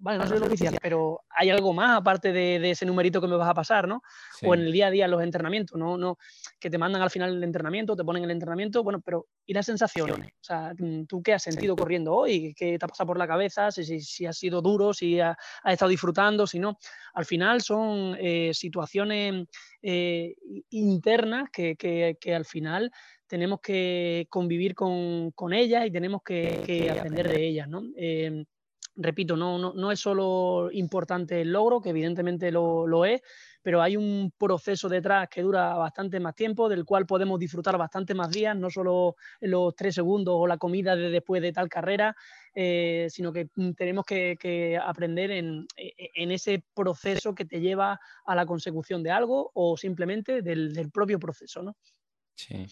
[0.04, 3.36] vale, no soy lo oficial, pero hay algo más aparte de, ese numerito que me
[3.36, 4.02] vas a pasar, ¿no?
[4.42, 5.96] O en el día a día en los entrenamientos, ¿no?
[5.96, 6.18] no
[6.60, 9.64] Que te mandan al final el entrenamiento, te ponen el entrenamiento, bueno, pero ¿y las
[9.64, 10.28] sensaciones?
[10.28, 12.52] O sea, mm, ¿tú qué has sentido corriendo hoy?
[12.54, 13.70] ¿Qué te ha pasado por la cabeza?
[13.70, 16.78] Si, si, ha sido duro, si has ha estado disfrutando, si no.
[17.14, 19.46] Al final son eh, situaciones
[19.80, 20.34] eh,
[20.68, 22.92] internas que, que, que al final
[23.26, 27.82] tenemos que convivir con, con ellas y tenemos que, que aprender de ellas, ¿no?
[27.96, 28.44] Eh,
[28.96, 33.22] repito, no, no, no, es solo importante el logro, que evidentemente lo, lo, es,
[33.62, 38.14] pero hay un proceso detrás que dura bastante más tiempo, del cual podemos disfrutar bastante
[38.14, 42.14] más días, no solo los tres segundos o la comida de después de tal carrera,
[42.54, 48.34] eh, sino que tenemos que, que aprender en, en, ese proceso que te lleva a
[48.34, 51.76] la consecución de algo o simplemente del, del propio proceso, ¿no?
[52.36, 52.66] Sí.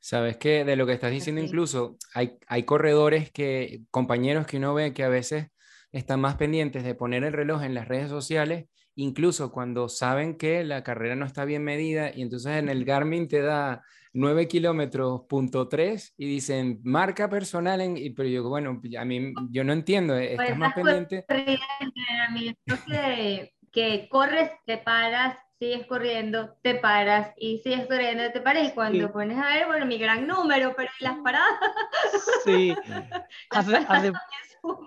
[0.00, 4.74] Sabes que de lo que estás diciendo incluso hay, hay corredores que, compañeros que uno
[4.74, 5.48] ve que a veces
[5.92, 10.64] están más pendientes de poner el reloj en las redes sociales, incluso cuando saben que
[10.64, 13.82] la carrera no está bien medida y entonces en el Garmin te da
[14.12, 19.32] 9 kilómetros punto 3 y dicen marca personal, en, y, pero yo, bueno, a mí
[19.50, 21.24] yo no entiendo, eh, estás pues más pendiente.
[22.86, 28.70] Que, que corres, te paras, sigues corriendo, te paras y sigues corriendo, te paras y
[28.72, 31.52] cuando pones a ver, bueno, mi gran número, pero las paradas?
[32.46, 32.74] Sí,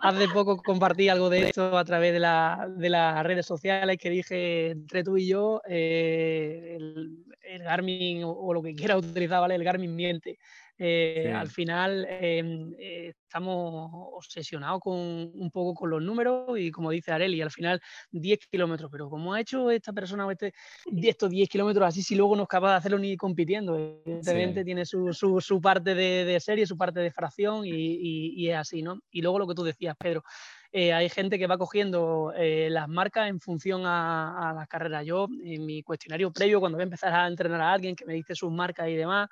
[0.01, 4.09] hace, poco compartí algo de esto a través de, la, de, las redes sociales que
[4.09, 9.53] dije entre tú y yo, eh, el, Garmin o, lo que quiera utilizar, ¿vale?
[9.53, 10.39] El Garmin miente.
[10.77, 16.89] Eh, al final em, eh, estamos obsesionados con un poco con los números y como
[16.89, 17.79] dice Areli, al final
[18.11, 20.53] 10 kilómetros, pero ¿cómo ha hecho esta persona este,
[20.95, 23.77] estos 10 kilómetros así si luego no es capaz de hacerlo ni compitiendo?
[23.77, 28.81] Evidentemente tiene su, su, parte de, serie, su parte de fracción y, y, es así,
[28.81, 28.99] ¿no?
[29.11, 30.23] Y luego lo que tú decías, Pedro,
[30.71, 35.05] eh, hay gente que va cogiendo las marcas en función a, a, las carreras.
[35.05, 38.15] Yo, en mi cuestionario previo, cuando voy a empezar a entrenar a alguien que me
[38.15, 39.29] dice sus marcas y demás,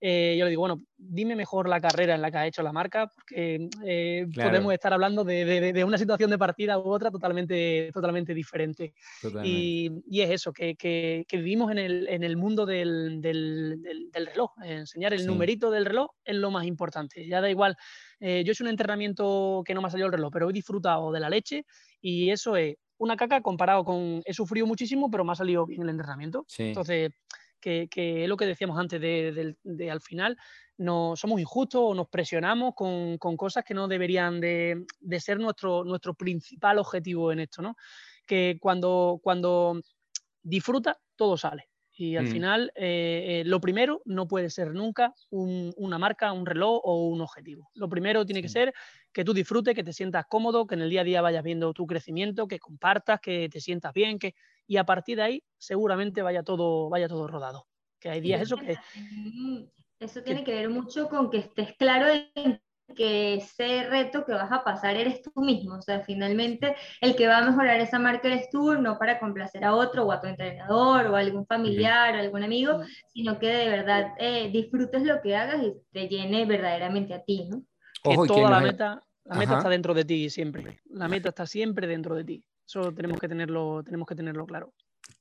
[0.00, 2.72] eh, yo le digo, bueno, dime mejor la carrera en la que ha hecho la
[2.72, 8.34] marca, porque eh, podemos estar hablando de, una situación de partida u otra totalmente, totalmente
[8.34, 8.92] diferente.
[9.42, 13.20] Y, es eso, que, vivimos en el, mundo del,
[14.12, 14.50] reloj.
[14.62, 17.26] Enseñar el numerito del reloj es lo más importante.
[17.26, 17.76] Ya da igual,
[18.20, 20.52] eh, yo he hecho un entrenamiento que no me ha salido el reloj, pero he
[20.52, 21.64] disfrutado de la leche
[22.00, 25.82] y eso es una caca comparado con, he sufrido muchísimo, pero me ha salido bien
[25.82, 26.46] el entrenamiento.
[26.58, 27.10] Entonces
[27.60, 30.36] que, es lo que decíamos antes de, al final,
[30.78, 34.84] no, somos injustos o nos presionamos con, cosas que no deberían de,
[35.18, 37.76] ser nuestro, nuestro principal objetivo en esto, ¿no?
[38.26, 39.80] Que cuando, cuando
[40.42, 41.68] disfruta, todo sale.
[41.98, 42.30] Y al mm.
[42.30, 47.22] final, eh, eh, lo primero no puede ser nunca una marca, un reloj o un
[47.22, 47.70] objetivo.
[47.74, 48.74] Lo primero tiene que ser
[49.12, 51.72] que tú disfrutes, que te sientas cómodo, que en el día a día vayas viendo
[51.72, 54.34] tu crecimiento, que compartas, que te sientas bien, que
[54.66, 57.66] y a partir de ahí seguramente vaya todo, vaya todo rodado.
[57.98, 58.76] Que hay días eso que...
[59.98, 62.60] Eso tiene que ver mucho con que estés claro en
[62.94, 65.76] que ese reto que vas a pasar eres tú mismo.
[65.76, 69.64] O sea, finalmente el que va a mejorar esa marca eres tú, no para complacer
[69.64, 73.48] a otro o a tu entrenador o a algún familiar o algún amigo, sino que
[73.48, 77.62] de verdad eh, disfrutes lo que hagas y te llene verdaderamente a ti, ¿no?
[78.02, 80.80] que toda la meta, la meta está dentro de ti siempre.
[80.90, 82.44] La meta está siempre dentro de ti.
[82.64, 84.72] Eso tenemos que tenerlo, tenemos que tenerlo claro.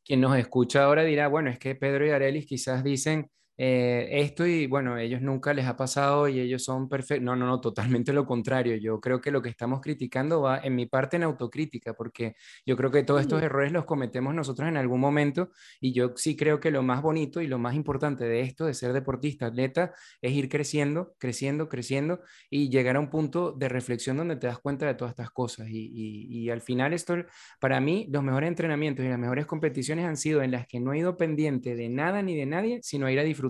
[0.04, 4.46] Quien nos escucha ahora dirá, bueno, es que Pedro y Arelis quizás dicen, eh, esto
[4.46, 7.24] y bueno, ellos nunca les ha pasado y ellos son perfectos.
[7.24, 8.76] No, no, no, totalmente lo contrario.
[8.76, 12.76] Yo creo que lo que estamos criticando va en mi parte en autocrítica, porque yo
[12.76, 16.60] creo que todos estos errores los cometemos nosotros en algún momento y yo sí creo
[16.60, 20.34] que lo más bonito y lo más importante de esto, de ser deportista, atleta, es
[20.34, 24.86] ir creciendo, creciendo, creciendo y llegar a un punto de reflexión donde te das cuenta
[24.86, 25.68] de todas estas cosas.
[25.70, 27.16] Y, y al final esto,
[27.60, 30.92] para mí, los mejores entrenamientos y las mejores competiciones han sido en las que no
[30.94, 33.45] he ido pendiente de nada ni de nadie, sino ir a disfrutar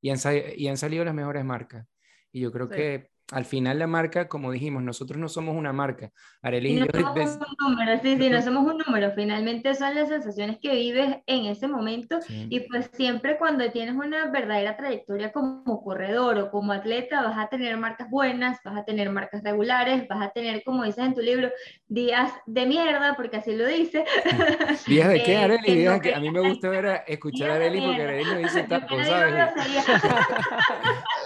[0.00, 0.18] y han,
[0.56, 1.86] y han salido las mejores marcas.
[2.32, 6.10] Y yo creo que al final la marca, como dijimos, nosotros no somos una marca.
[6.42, 9.12] Arely, no somos un número, sí, sí, no somos un número.
[9.14, 14.30] Finalmente son las sensaciones que vives en ese momento y pues siempre cuando tienes una
[14.30, 19.10] verdadera trayectoria como corredor o como atleta vas a tener marcas buenas, vas a tener
[19.10, 21.50] marcas regulares, vas a tener, como dices en tu libro,
[21.88, 24.04] días de mierda, porque así lo dice.
[24.86, 25.74] ¿Días de qué, eh, Arely?
[25.74, 29.02] Días que a mí me gusta ver escuchar a Arely porque Arely no dice tanto,
[29.02, 29.34] ¿sabes?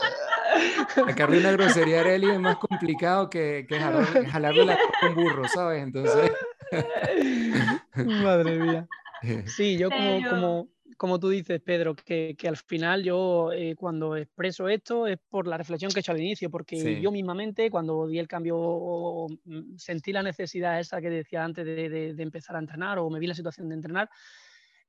[0.95, 5.83] Sacarle una grosería a Arely es más complicado que, que jalarle la con burro, ¿sabes?
[5.83, 6.31] Entonces.
[7.95, 8.89] Madre mía.
[9.47, 14.17] Sí, yo como, como, como tú dices, Pedro, que, que al final yo eh, cuando
[14.17, 18.07] expreso esto es por la reflexión que he hecho al inicio, porque yo mismamente cuando
[18.07, 22.57] di el cambio, mm, sentí la necesidad esa que decía antes de, de, de empezar
[22.57, 24.09] a entrenar o me vi la situación de entrenar,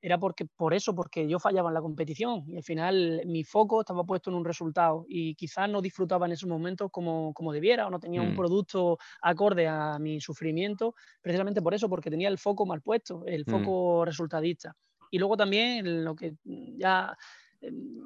[0.02, 3.80] era porque, por eso, porque yo fallaba en la competición y al final mi foco
[3.80, 7.86] estaba puesto en un resultado y quizás no disfrutaba en esos momentos como, como debiera
[7.86, 8.36] o no tenía un mm.
[8.36, 13.44] producto acorde a mi sufrimiento, precisamente por eso, porque tenía el foco mal puesto, el
[13.46, 13.50] mm.
[13.50, 14.74] foco resultadista.
[15.10, 17.14] Y luego también lo que ya,
[17.60, 18.00] em,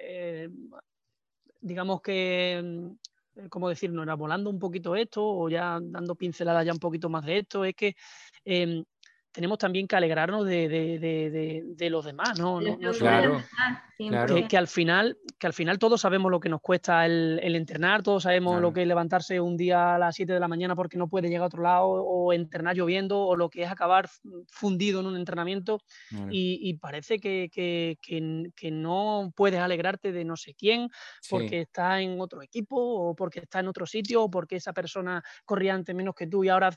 [0.00, 0.48] eh,
[1.60, 2.94] digamos que,
[3.50, 4.02] ¿cómo decirlo?
[4.02, 7.64] Era volando un poquito esto o ya dando pinceladas ya un poquito más de esto,
[7.64, 7.94] es que
[8.44, 8.84] em,
[9.38, 12.58] tenemos también que alegrarnos de, de, de, de los demás, ¿no?
[12.98, 13.40] claro,
[14.48, 18.02] Que, al final, que al final todos sabemos lo que nos cuesta el, el entrenar,
[18.02, 20.98] todos sabemos lo que es levantarse un día a las 7 de la mañana porque
[20.98, 24.08] no puede llegar a otro lado, o entrenar lloviendo, o lo que es acabar
[24.48, 25.82] fundido en un entrenamiento,
[26.30, 30.88] y, y, parece que, que, que, no puedes alegrarte de no sé quién,
[31.30, 35.22] porque está en otro equipo, o porque está en otro sitio, o porque esa persona
[35.44, 36.70] corría antes menos que tú y ahora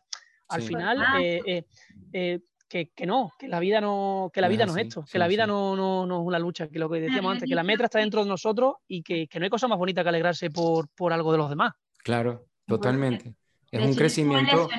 [0.51, 1.65] al final, eh, eh,
[2.11, 2.39] eh,
[2.71, 5.45] que, no, que la vida no, que la vida no es esto, que la vida
[5.45, 7.99] no, no, no, es una lucha, que lo que decíamos antes, que la meta está
[7.99, 11.11] dentro de nosotros y que, que no hay cosa más bonita que alegrarse por, por
[11.11, 11.73] algo de los demás.
[12.03, 13.35] Claro, totalmente.
[13.69, 14.69] Es un crecimiento.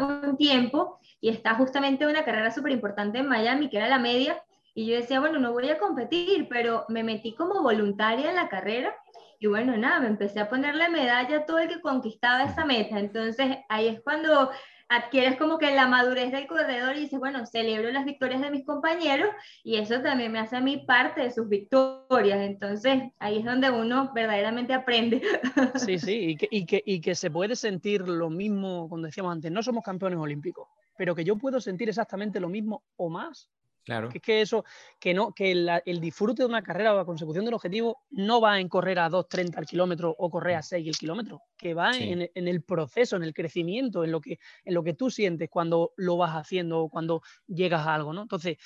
[0.00, 4.42] un tiempo y está justamente una carrera súper importante en Miami, que era la media,
[4.74, 8.48] y yo decía, bueno, no voy a competir, pero me metí como voluntaria en la
[8.48, 8.94] carrera
[9.40, 12.98] y bueno, nada, me empecé a ponerle medalla a todo el que conquistaba esa meta.
[12.98, 14.50] Entonces ahí es cuando
[14.88, 18.64] adquieres como que la madurez del corredor y dices, bueno, celebro las victorias de mis
[18.64, 19.28] compañeros
[19.62, 22.40] y eso también me hace a mí parte de sus victorias.
[22.40, 25.22] Entonces, ahí es donde uno verdaderamente aprende.
[25.78, 29.32] Sí, sí, y que, y que, y que se puede sentir lo mismo, cuando decíamos
[29.32, 33.50] antes, no somos campeones olímpicos, pero que yo puedo sentir exactamente lo mismo o más
[33.88, 34.10] Claro.
[34.10, 34.66] Que es que eso,
[35.00, 38.60] que no, que el disfrute de una carrera o la consecución del objetivo no va
[38.60, 42.28] en correr a 2.30 al kilómetro o correr a 6 el kilómetro, que va en,
[42.34, 46.18] el proceso, en el crecimiento, en lo, que, en lo que tú sientes cuando lo
[46.18, 48.20] vas haciendo o cuando llegas a algo, ¿no?
[48.20, 48.58] Entonces,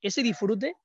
[0.00, 0.76] ese disfrute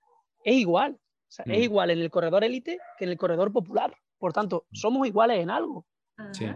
[0.44, 0.98] es igual,
[1.30, 1.62] es mm.
[1.62, 3.96] igual en el corredor élite que en el corredor popular.
[4.18, 4.76] Por tanto, mm.
[4.76, 5.86] somos iguales en algo.
[6.32, 6.48] Sí.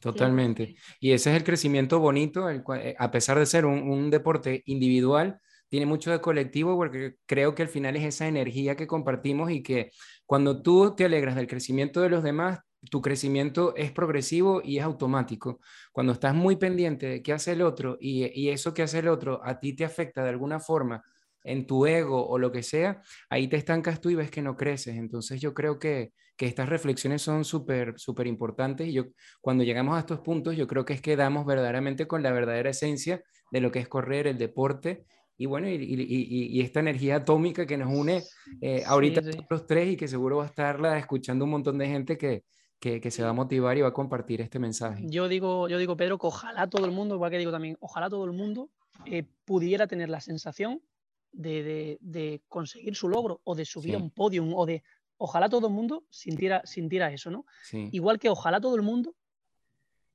[0.00, 0.76] Totalmente.
[0.98, 4.62] Y ese es el crecimiento bonito, el eh, a pesar de ser un, un deporte
[4.64, 5.42] individual,
[5.74, 9.60] tiene mucho de colectivo porque creo que al final es esa energía que compartimos y
[9.60, 9.90] que
[10.24, 14.84] cuando tú te alegras del crecimiento de los demás, tu crecimiento es progresivo y es
[14.84, 15.58] automático.
[15.90, 19.40] Cuando estás muy pendiente de qué hace el otro y, eso que hace el otro
[19.42, 21.02] a ti te afecta de alguna forma
[21.42, 24.56] en tu ego o lo que sea, ahí te estancas tú y ves que no
[24.56, 24.94] creces.
[24.94, 29.06] Entonces yo creo que, que estas reflexiones son súper, súper importantes y yo
[29.40, 32.70] cuando llegamos a estos puntos, yo creo que es que damos verdaderamente con la verdadera
[32.70, 35.04] esencia de lo que es correr, el deporte
[35.36, 38.22] y bueno, y, y, y, esta energía atómica que nos une
[38.60, 39.20] eh, ahorita
[39.50, 42.44] los tres y que seguro va a estarla escuchando un montón de gente que,
[42.78, 45.04] que, que, se va a motivar y va a compartir este mensaje.
[45.08, 48.08] Yo digo, yo digo, Pedro, que ojalá todo el mundo, igual que digo también, ojalá
[48.08, 48.70] todo el mundo
[49.06, 50.80] eh, pudiera tener la sensación
[51.32, 54.84] de, de, de, conseguir su logro o de subir a un podium o de,
[55.16, 57.44] ojalá todo el mundo sintiera, sintiera eso, ¿no?
[57.72, 59.16] Igual que ojalá todo el mundo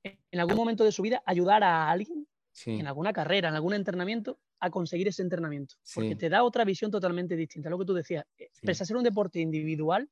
[0.02, 2.26] en algún momento de su vida ayudara a alguien
[2.66, 5.74] en alguna carrera, en algún entrenamiento, a conseguir ese entrenamiento.
[5.94, 7.70] Porque te da otra visión totalmente distinta.
[7.70, 10.08] Lo que tú decías, eh, pese a ser un deporte individual,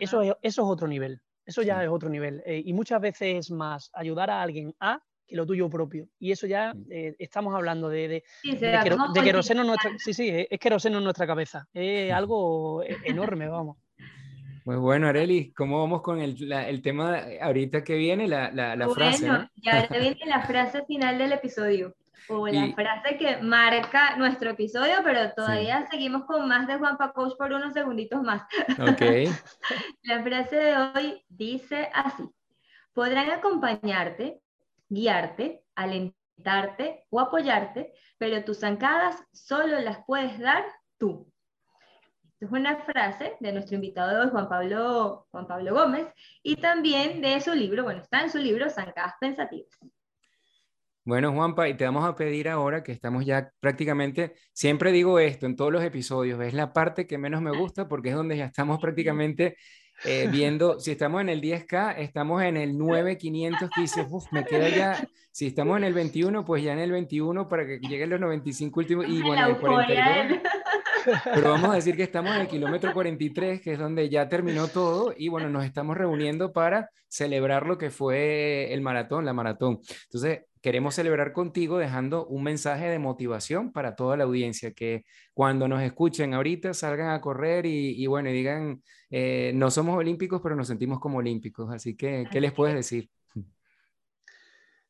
[0.00, 1.20] eso es, eso es otro nivel.
[1.44, 2.42] Eso ya es otro nivel.
[2.46, 6.08] Eh, y muchas veces es más ayudar a alguien a que lo tuyo propio.
[6.18, 10.58] Y eso ya eh, estamos hablando de, de, de, queroseno en nuestra, sí, sí, es
[10.58, 11.68] queroseno en nuestra cabeza.
[11.72, 13.76] Es algo enorme, vamos.
[14.66, 18.88] Pues bueno, Areli, ¿cómo vamos con el, el tema ahorita que viene, la, la, la
[18.88, 19.28] frase?
[19.28, 19.48] ¿no?
[19.54, 21.94] ya viene la frase final del episodio,
[22.28, 27.36] o la frase que marca nuestro episodio, pero todavía seguimos con más de Juanpa Coach
[27.36, 28.42] por unos segunditos más.
[28.78, 29.00] Ok.
[30.02, 32.24] la frase de hoy dice así,
[32.92, 34.40] podrán acompañarte,
[34.88, 40.64] guiarte, alentarte o apoyarte, pero tus zancadas solo las puedes dar
[40.98, 41.30] tú
[42.40, 46.06] es una frase de nuestro invitado de hoy, Juan Pablo, Juan Pablo Gómez,
[46.42, 49.70] y también de su libro, bueno, está en su libro Zancadas Pensativas.
[51.06, 55.46] Bueno, Juanpa, y te vamos a pedir ahora que estamos ya prácticamente, siempre digo esto
[55.46, 58.46] en todos los episodios, es la parte que menos me gusta porque es donde ya
[58.46, 59.56] estamos prácticamente
[60.04, 64.44] eh, viendo, si estamos en el 10K, estamos en el 9500, que dices, uff, me
[64.44, 68.10] queda ya, si estamos en el 21, pues ya en el 21 para que lleguen
[68.10, 70.40] los 95 últimos, y bueno, el 42.
[71.34, 74.66] Pero vamos a decir que estamos en el kilómetro 43, que es donde ya terminó
[74.66, 79.78] todo, y bueno, nos estamos reuniendo para celebrar lo que fue el maratón, la maratón.
[80.06, 85.68] Entonces, queremos celebrar contigo dejando un mensaje de motivación para toda la audiencia, que cuando
[85.68, 90.66] nos escuchen ahorita salgan a correr y, bueno, digan, eh, no somos olímpicos, pero nos
[90.66, 91.72] sentimos como olímpicos.
[91.72, 93.08] Así que, ¿qué les puedes decir?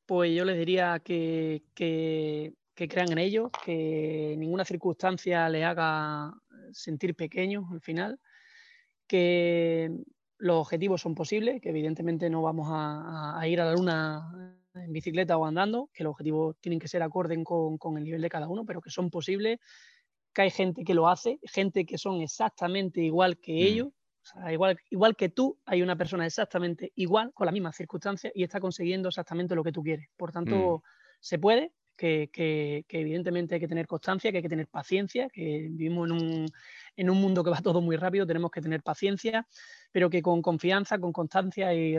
[0.07, 6.33] Pues yo les diría que, que que crean en ellos, que ninguna circunstancia les haga
[6.73, 8.19] sentir pequeños al final,
[9.07, 9.91] que
[10.39, 15.37] los objetivos son posibles, que evidentemente no vamos a, ir a la luna en bicicleta
[15.37, 18.49] o andando, que los objetivos tienen que ser acorde con, con, el nivel de cada
[18.49, 19.59] uno, pero que son posibles,
[20.33, 23.67] que hay gente que lo hace, gente que son exactamente igual que mm.
[23.67, 23.89] ellos,
[24.51, 28.61] igual, igual que tú, hay una persona exactamente igual, con las mismas circunstancias y está
[28.61, 30.09] consiguiendo exactamente lo que tú quieres.
[30.17, 30.89] Por tanto, mm.
[31.21, 36.11] se puede, que, evidentemente hay que tener constancia, que hay que tener paciencia, que vivimos
[36.97, 39.47] en un, mundo que va todo muy rápido, tenemos que tener paciencia,
[39.91, 41.99] pero que con confianza, con constancia y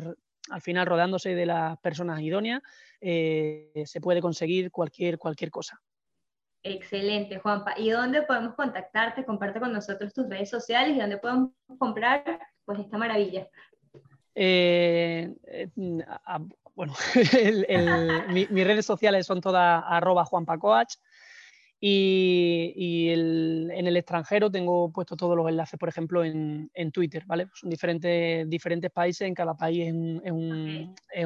[0.50, 2.62] al final rodándose de las personas idóneas,
[3.02, 5.80] eh, se puede conseguir cualquier, cualquier cosa.
[6.64, 7.74] Excelente, Juanpa.
[7.78, 9.26] ¿Y dónde podemos contactarte?
[9.26, 13.48] Comparte con nosotros tus redes sociales y dónde podemos comprar pues esta maravilla.
[14.36, 15.70] Eh, eh,
[16.76, 16.94] bueno,
[18.30, 20.96] mis redes sociales son todas arroba juanpacoach
[21.80, 27.48] y, en el extranjero tengo puesto todos los enlaces, por ejemplo, en, Twitter, ¿vale?
[27.54, 29.94] Son diferentes, diferentes países, en cada país
[30.24, 31.26] es,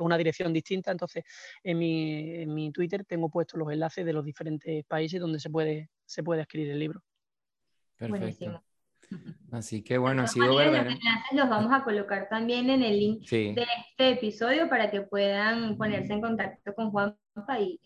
[0.00, 1.24] una dirección distinta, entonces
[1.62, 6.22] en mi, Twitter tengo puestos los enlaces de los diferentes países donde se puede, se
[6.22, 7.02] puede escribir el libro.
[7.96, 8.62] Perfecto.
[9.52, 10.84] Así que bueno, ha sido verdad.
[10.84, 15.02] Los enlaces los vamos a colocar también en el link de este episodio para que
[15.02, 17.80] puedan ponerse en contacto con Juanpa y,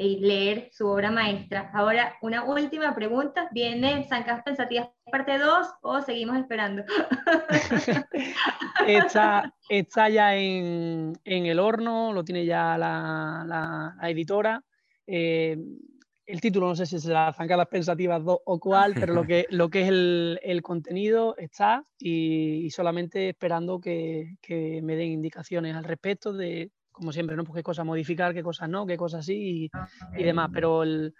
[0.00, 1.70] leer su obra maestra.
[1.74, 3.48] Ahora, una última pregunta.
[3.52, 6.84] ¿Viene Sancas Pensativas parte 2 o seguimos esperando?
[8.86, 14.62] está, está ya en, en, el horno, lo tiene ya la, la, editora.
[15.06, 15.56] Eh,
[16.30, 19.68] el título no sé si será Zancadas Pensativas 2 o cuál, pero lo que, lo
[19.68, 24.36] que es el, contenido está y, solamente esperando que,
[24.82, 26.70] me den indicaciones al respecto de,
[27.00, 27.44] como siempre, ¿no?
[27.44, 29.70] Pues qué cosas modificar, qué cosas no, qué cosas sí
[30.16, 30.50] y, demás.
[30.52, 31.14] Pero el,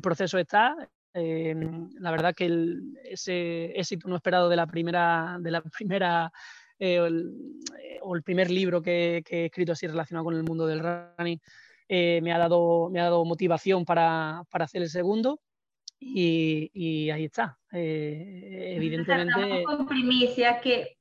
[0.00, 0.76] proceso está.
[1.14, 1.54] Eh,
[1.98, 6.32] la verdad que el, ese éxito no esperado de la primera, de la primera
[6.78, 7.00] eh,
[8.02, 11.40] o el primer libro que, que, he escrito así relacionado con el mundo del running
[11.88, 15.40] eh, me, ha dado, me ha dado motivación para, para hacer el segundo
[15.98, 17.58] y, y ahí está.
[17.70, 19.62] Eh, evidentemente...
[19.64, 20.96] Con primicia que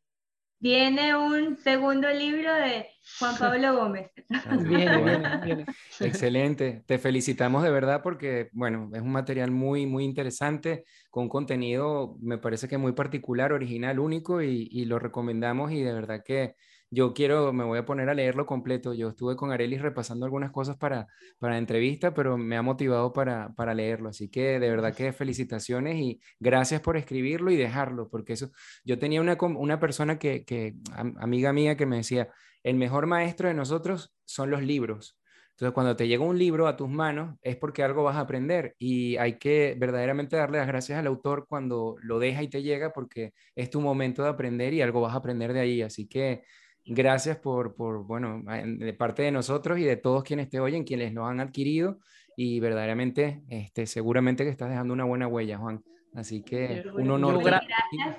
[0.61, 2.87] viene un segundo libro de
[3.19, 4.11] Juan Pablo Gómez.
[5.99, 6.83] Excelente.
[6.85, 12.37] Te felicitamos de verdad porque, bueno, es un material muy, muy interesante, con contenido, me
[12.37, 16.55] parece que muy particular, original, único y, y lo recomendamos y de verdad que
[16.91, 18.93] yo quiero, me voy a poner a leerlo completo.
[18.93, 21.07] Yo estuve con Arelis repasando algunas cosas para,
[21.39, 24.09] para entrevista, pero me ha motivado para, para leerlo.
[24.09, 28.51] Así que de verdad que felicitaciones y gracias por escribirlo y dejarlo, porque eso,
[28.83, 32.29] yo tenía una, una persona que, que, amiga mía, que me decía,
[32.63, 35.17] el mejor maestro de nosotros son los libros.
[35.51, 38.75] Entonces, cuando te llega un libro a tus manos, es porque algo vas a aprender
[38.79, 42.91] y hay que verdaderamente darle las gracias al autor cuando lo deja y te llega,
[42.93, 45.81] porque es tu momento de aprender y algo vas a aprender de ahí.
[45.83, 46.43] Así que
[46.85, 51.13] Gracias por, por, bueno, de parte de nosotros y de todos quienes te oyen, quienes
[51.13, 51.99] lo han adquirido
[52.35, 55.83] y verdaderamente, este, seguramente que estás dejando una buena huella, Juan.
[56.13, 57.43] Así que un honor.
[57.43, 58.17] gracias.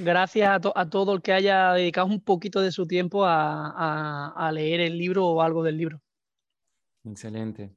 [0.00, 4.32] gracias a, a, todo el que haya dedicado un poquito de su tiempo a, a,
[4.36, 6.00] a leer el libro o algo del libro.
[7.04, 7.74] Excelente.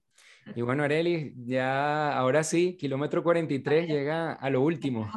[0.56, 5.10] Y bueno, Areli, ya ahora sí, kilómetro 43 llega a lo último.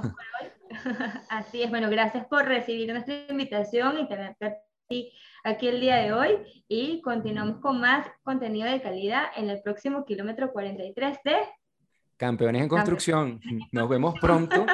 [1.28, 4.56] Así es, bueno, gracias por recibir nuestra invitación y tenerte
[5.44, 6.30] aquí el día de hoy
[6.66, 11.36] y continuamos con más contenido de calidad en el próximo kilómetro 43 de
[12.16, 13.40] Campeones en Construcción.
[13.70, 14.64] Nos vemos pronto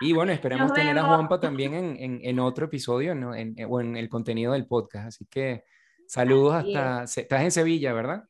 [0.00, 4.08] y bueno, esperamos tener a Juanpa también en, en, otro episodio en, o en el
[4.08, 5.08] contenido del podcast.
[5.08, 5.64] Así que
[6.06, 7.02] saludos hasta...
[7.02, 8.24] Estás en Sevilla, ¿verdad?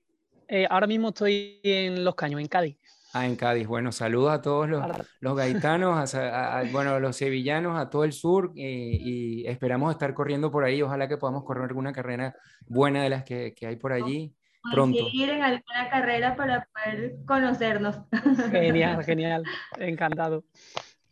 [0.48, 2.78] Eh, ahora mismo estoy en Los Caños, en Cádiz.
[3.14, 3.68] Ah, en Cádiz.
[3.68, 4.84] Bueno, saludos a todos los,
[5.20, 10.12] los gaitanos, a, a, bueno, los sevillanos, a todo el sur eh, y esperamos estar
[10.14, 10.82] corriendo por ahí.
[10.82, 12.34] Ojalá que podamos correr alguna carrera
[12.66, 14.34] buena de las que, que hay por allí
[14.72, 14.98] pronto.
[15.12, 18.00] ir en alguna carrera para poder conocernos.
[18.50, 19.44] Genial, genial.
[19.78, 20.44] Encantado.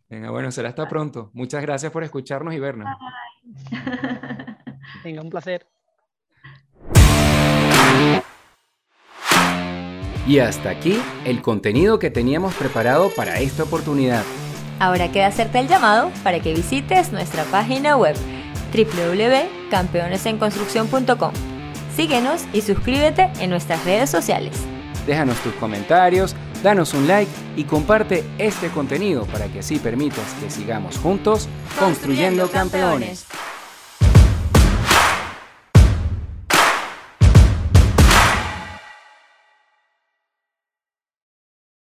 [0.09, 1.31] Venga, bueno, será hasta pronto.
[1.33, 2.87] Muchas gracias por escucharnos y vernos.
[5.03, 5.67] Venga, un placer.
[10.25, 14.23] Y hasta aquí el contenido que teníamos preparado para esta oportunidad.
[14.79, 18.15] Ahora queda hacerte el llamado para que visites nuestra página web
[18.73, 21.31] www.campeonesenconstrucción.com.
[21.95, 24.55] Síguenos y suscríbete en nuestras redes sociales.
[25.05, 30.49] Déjanos tus comentarios, danos un like y comparte este contenido para que así permitas que
[30.49, 33.25] sigamos juntos construyendo, campeones.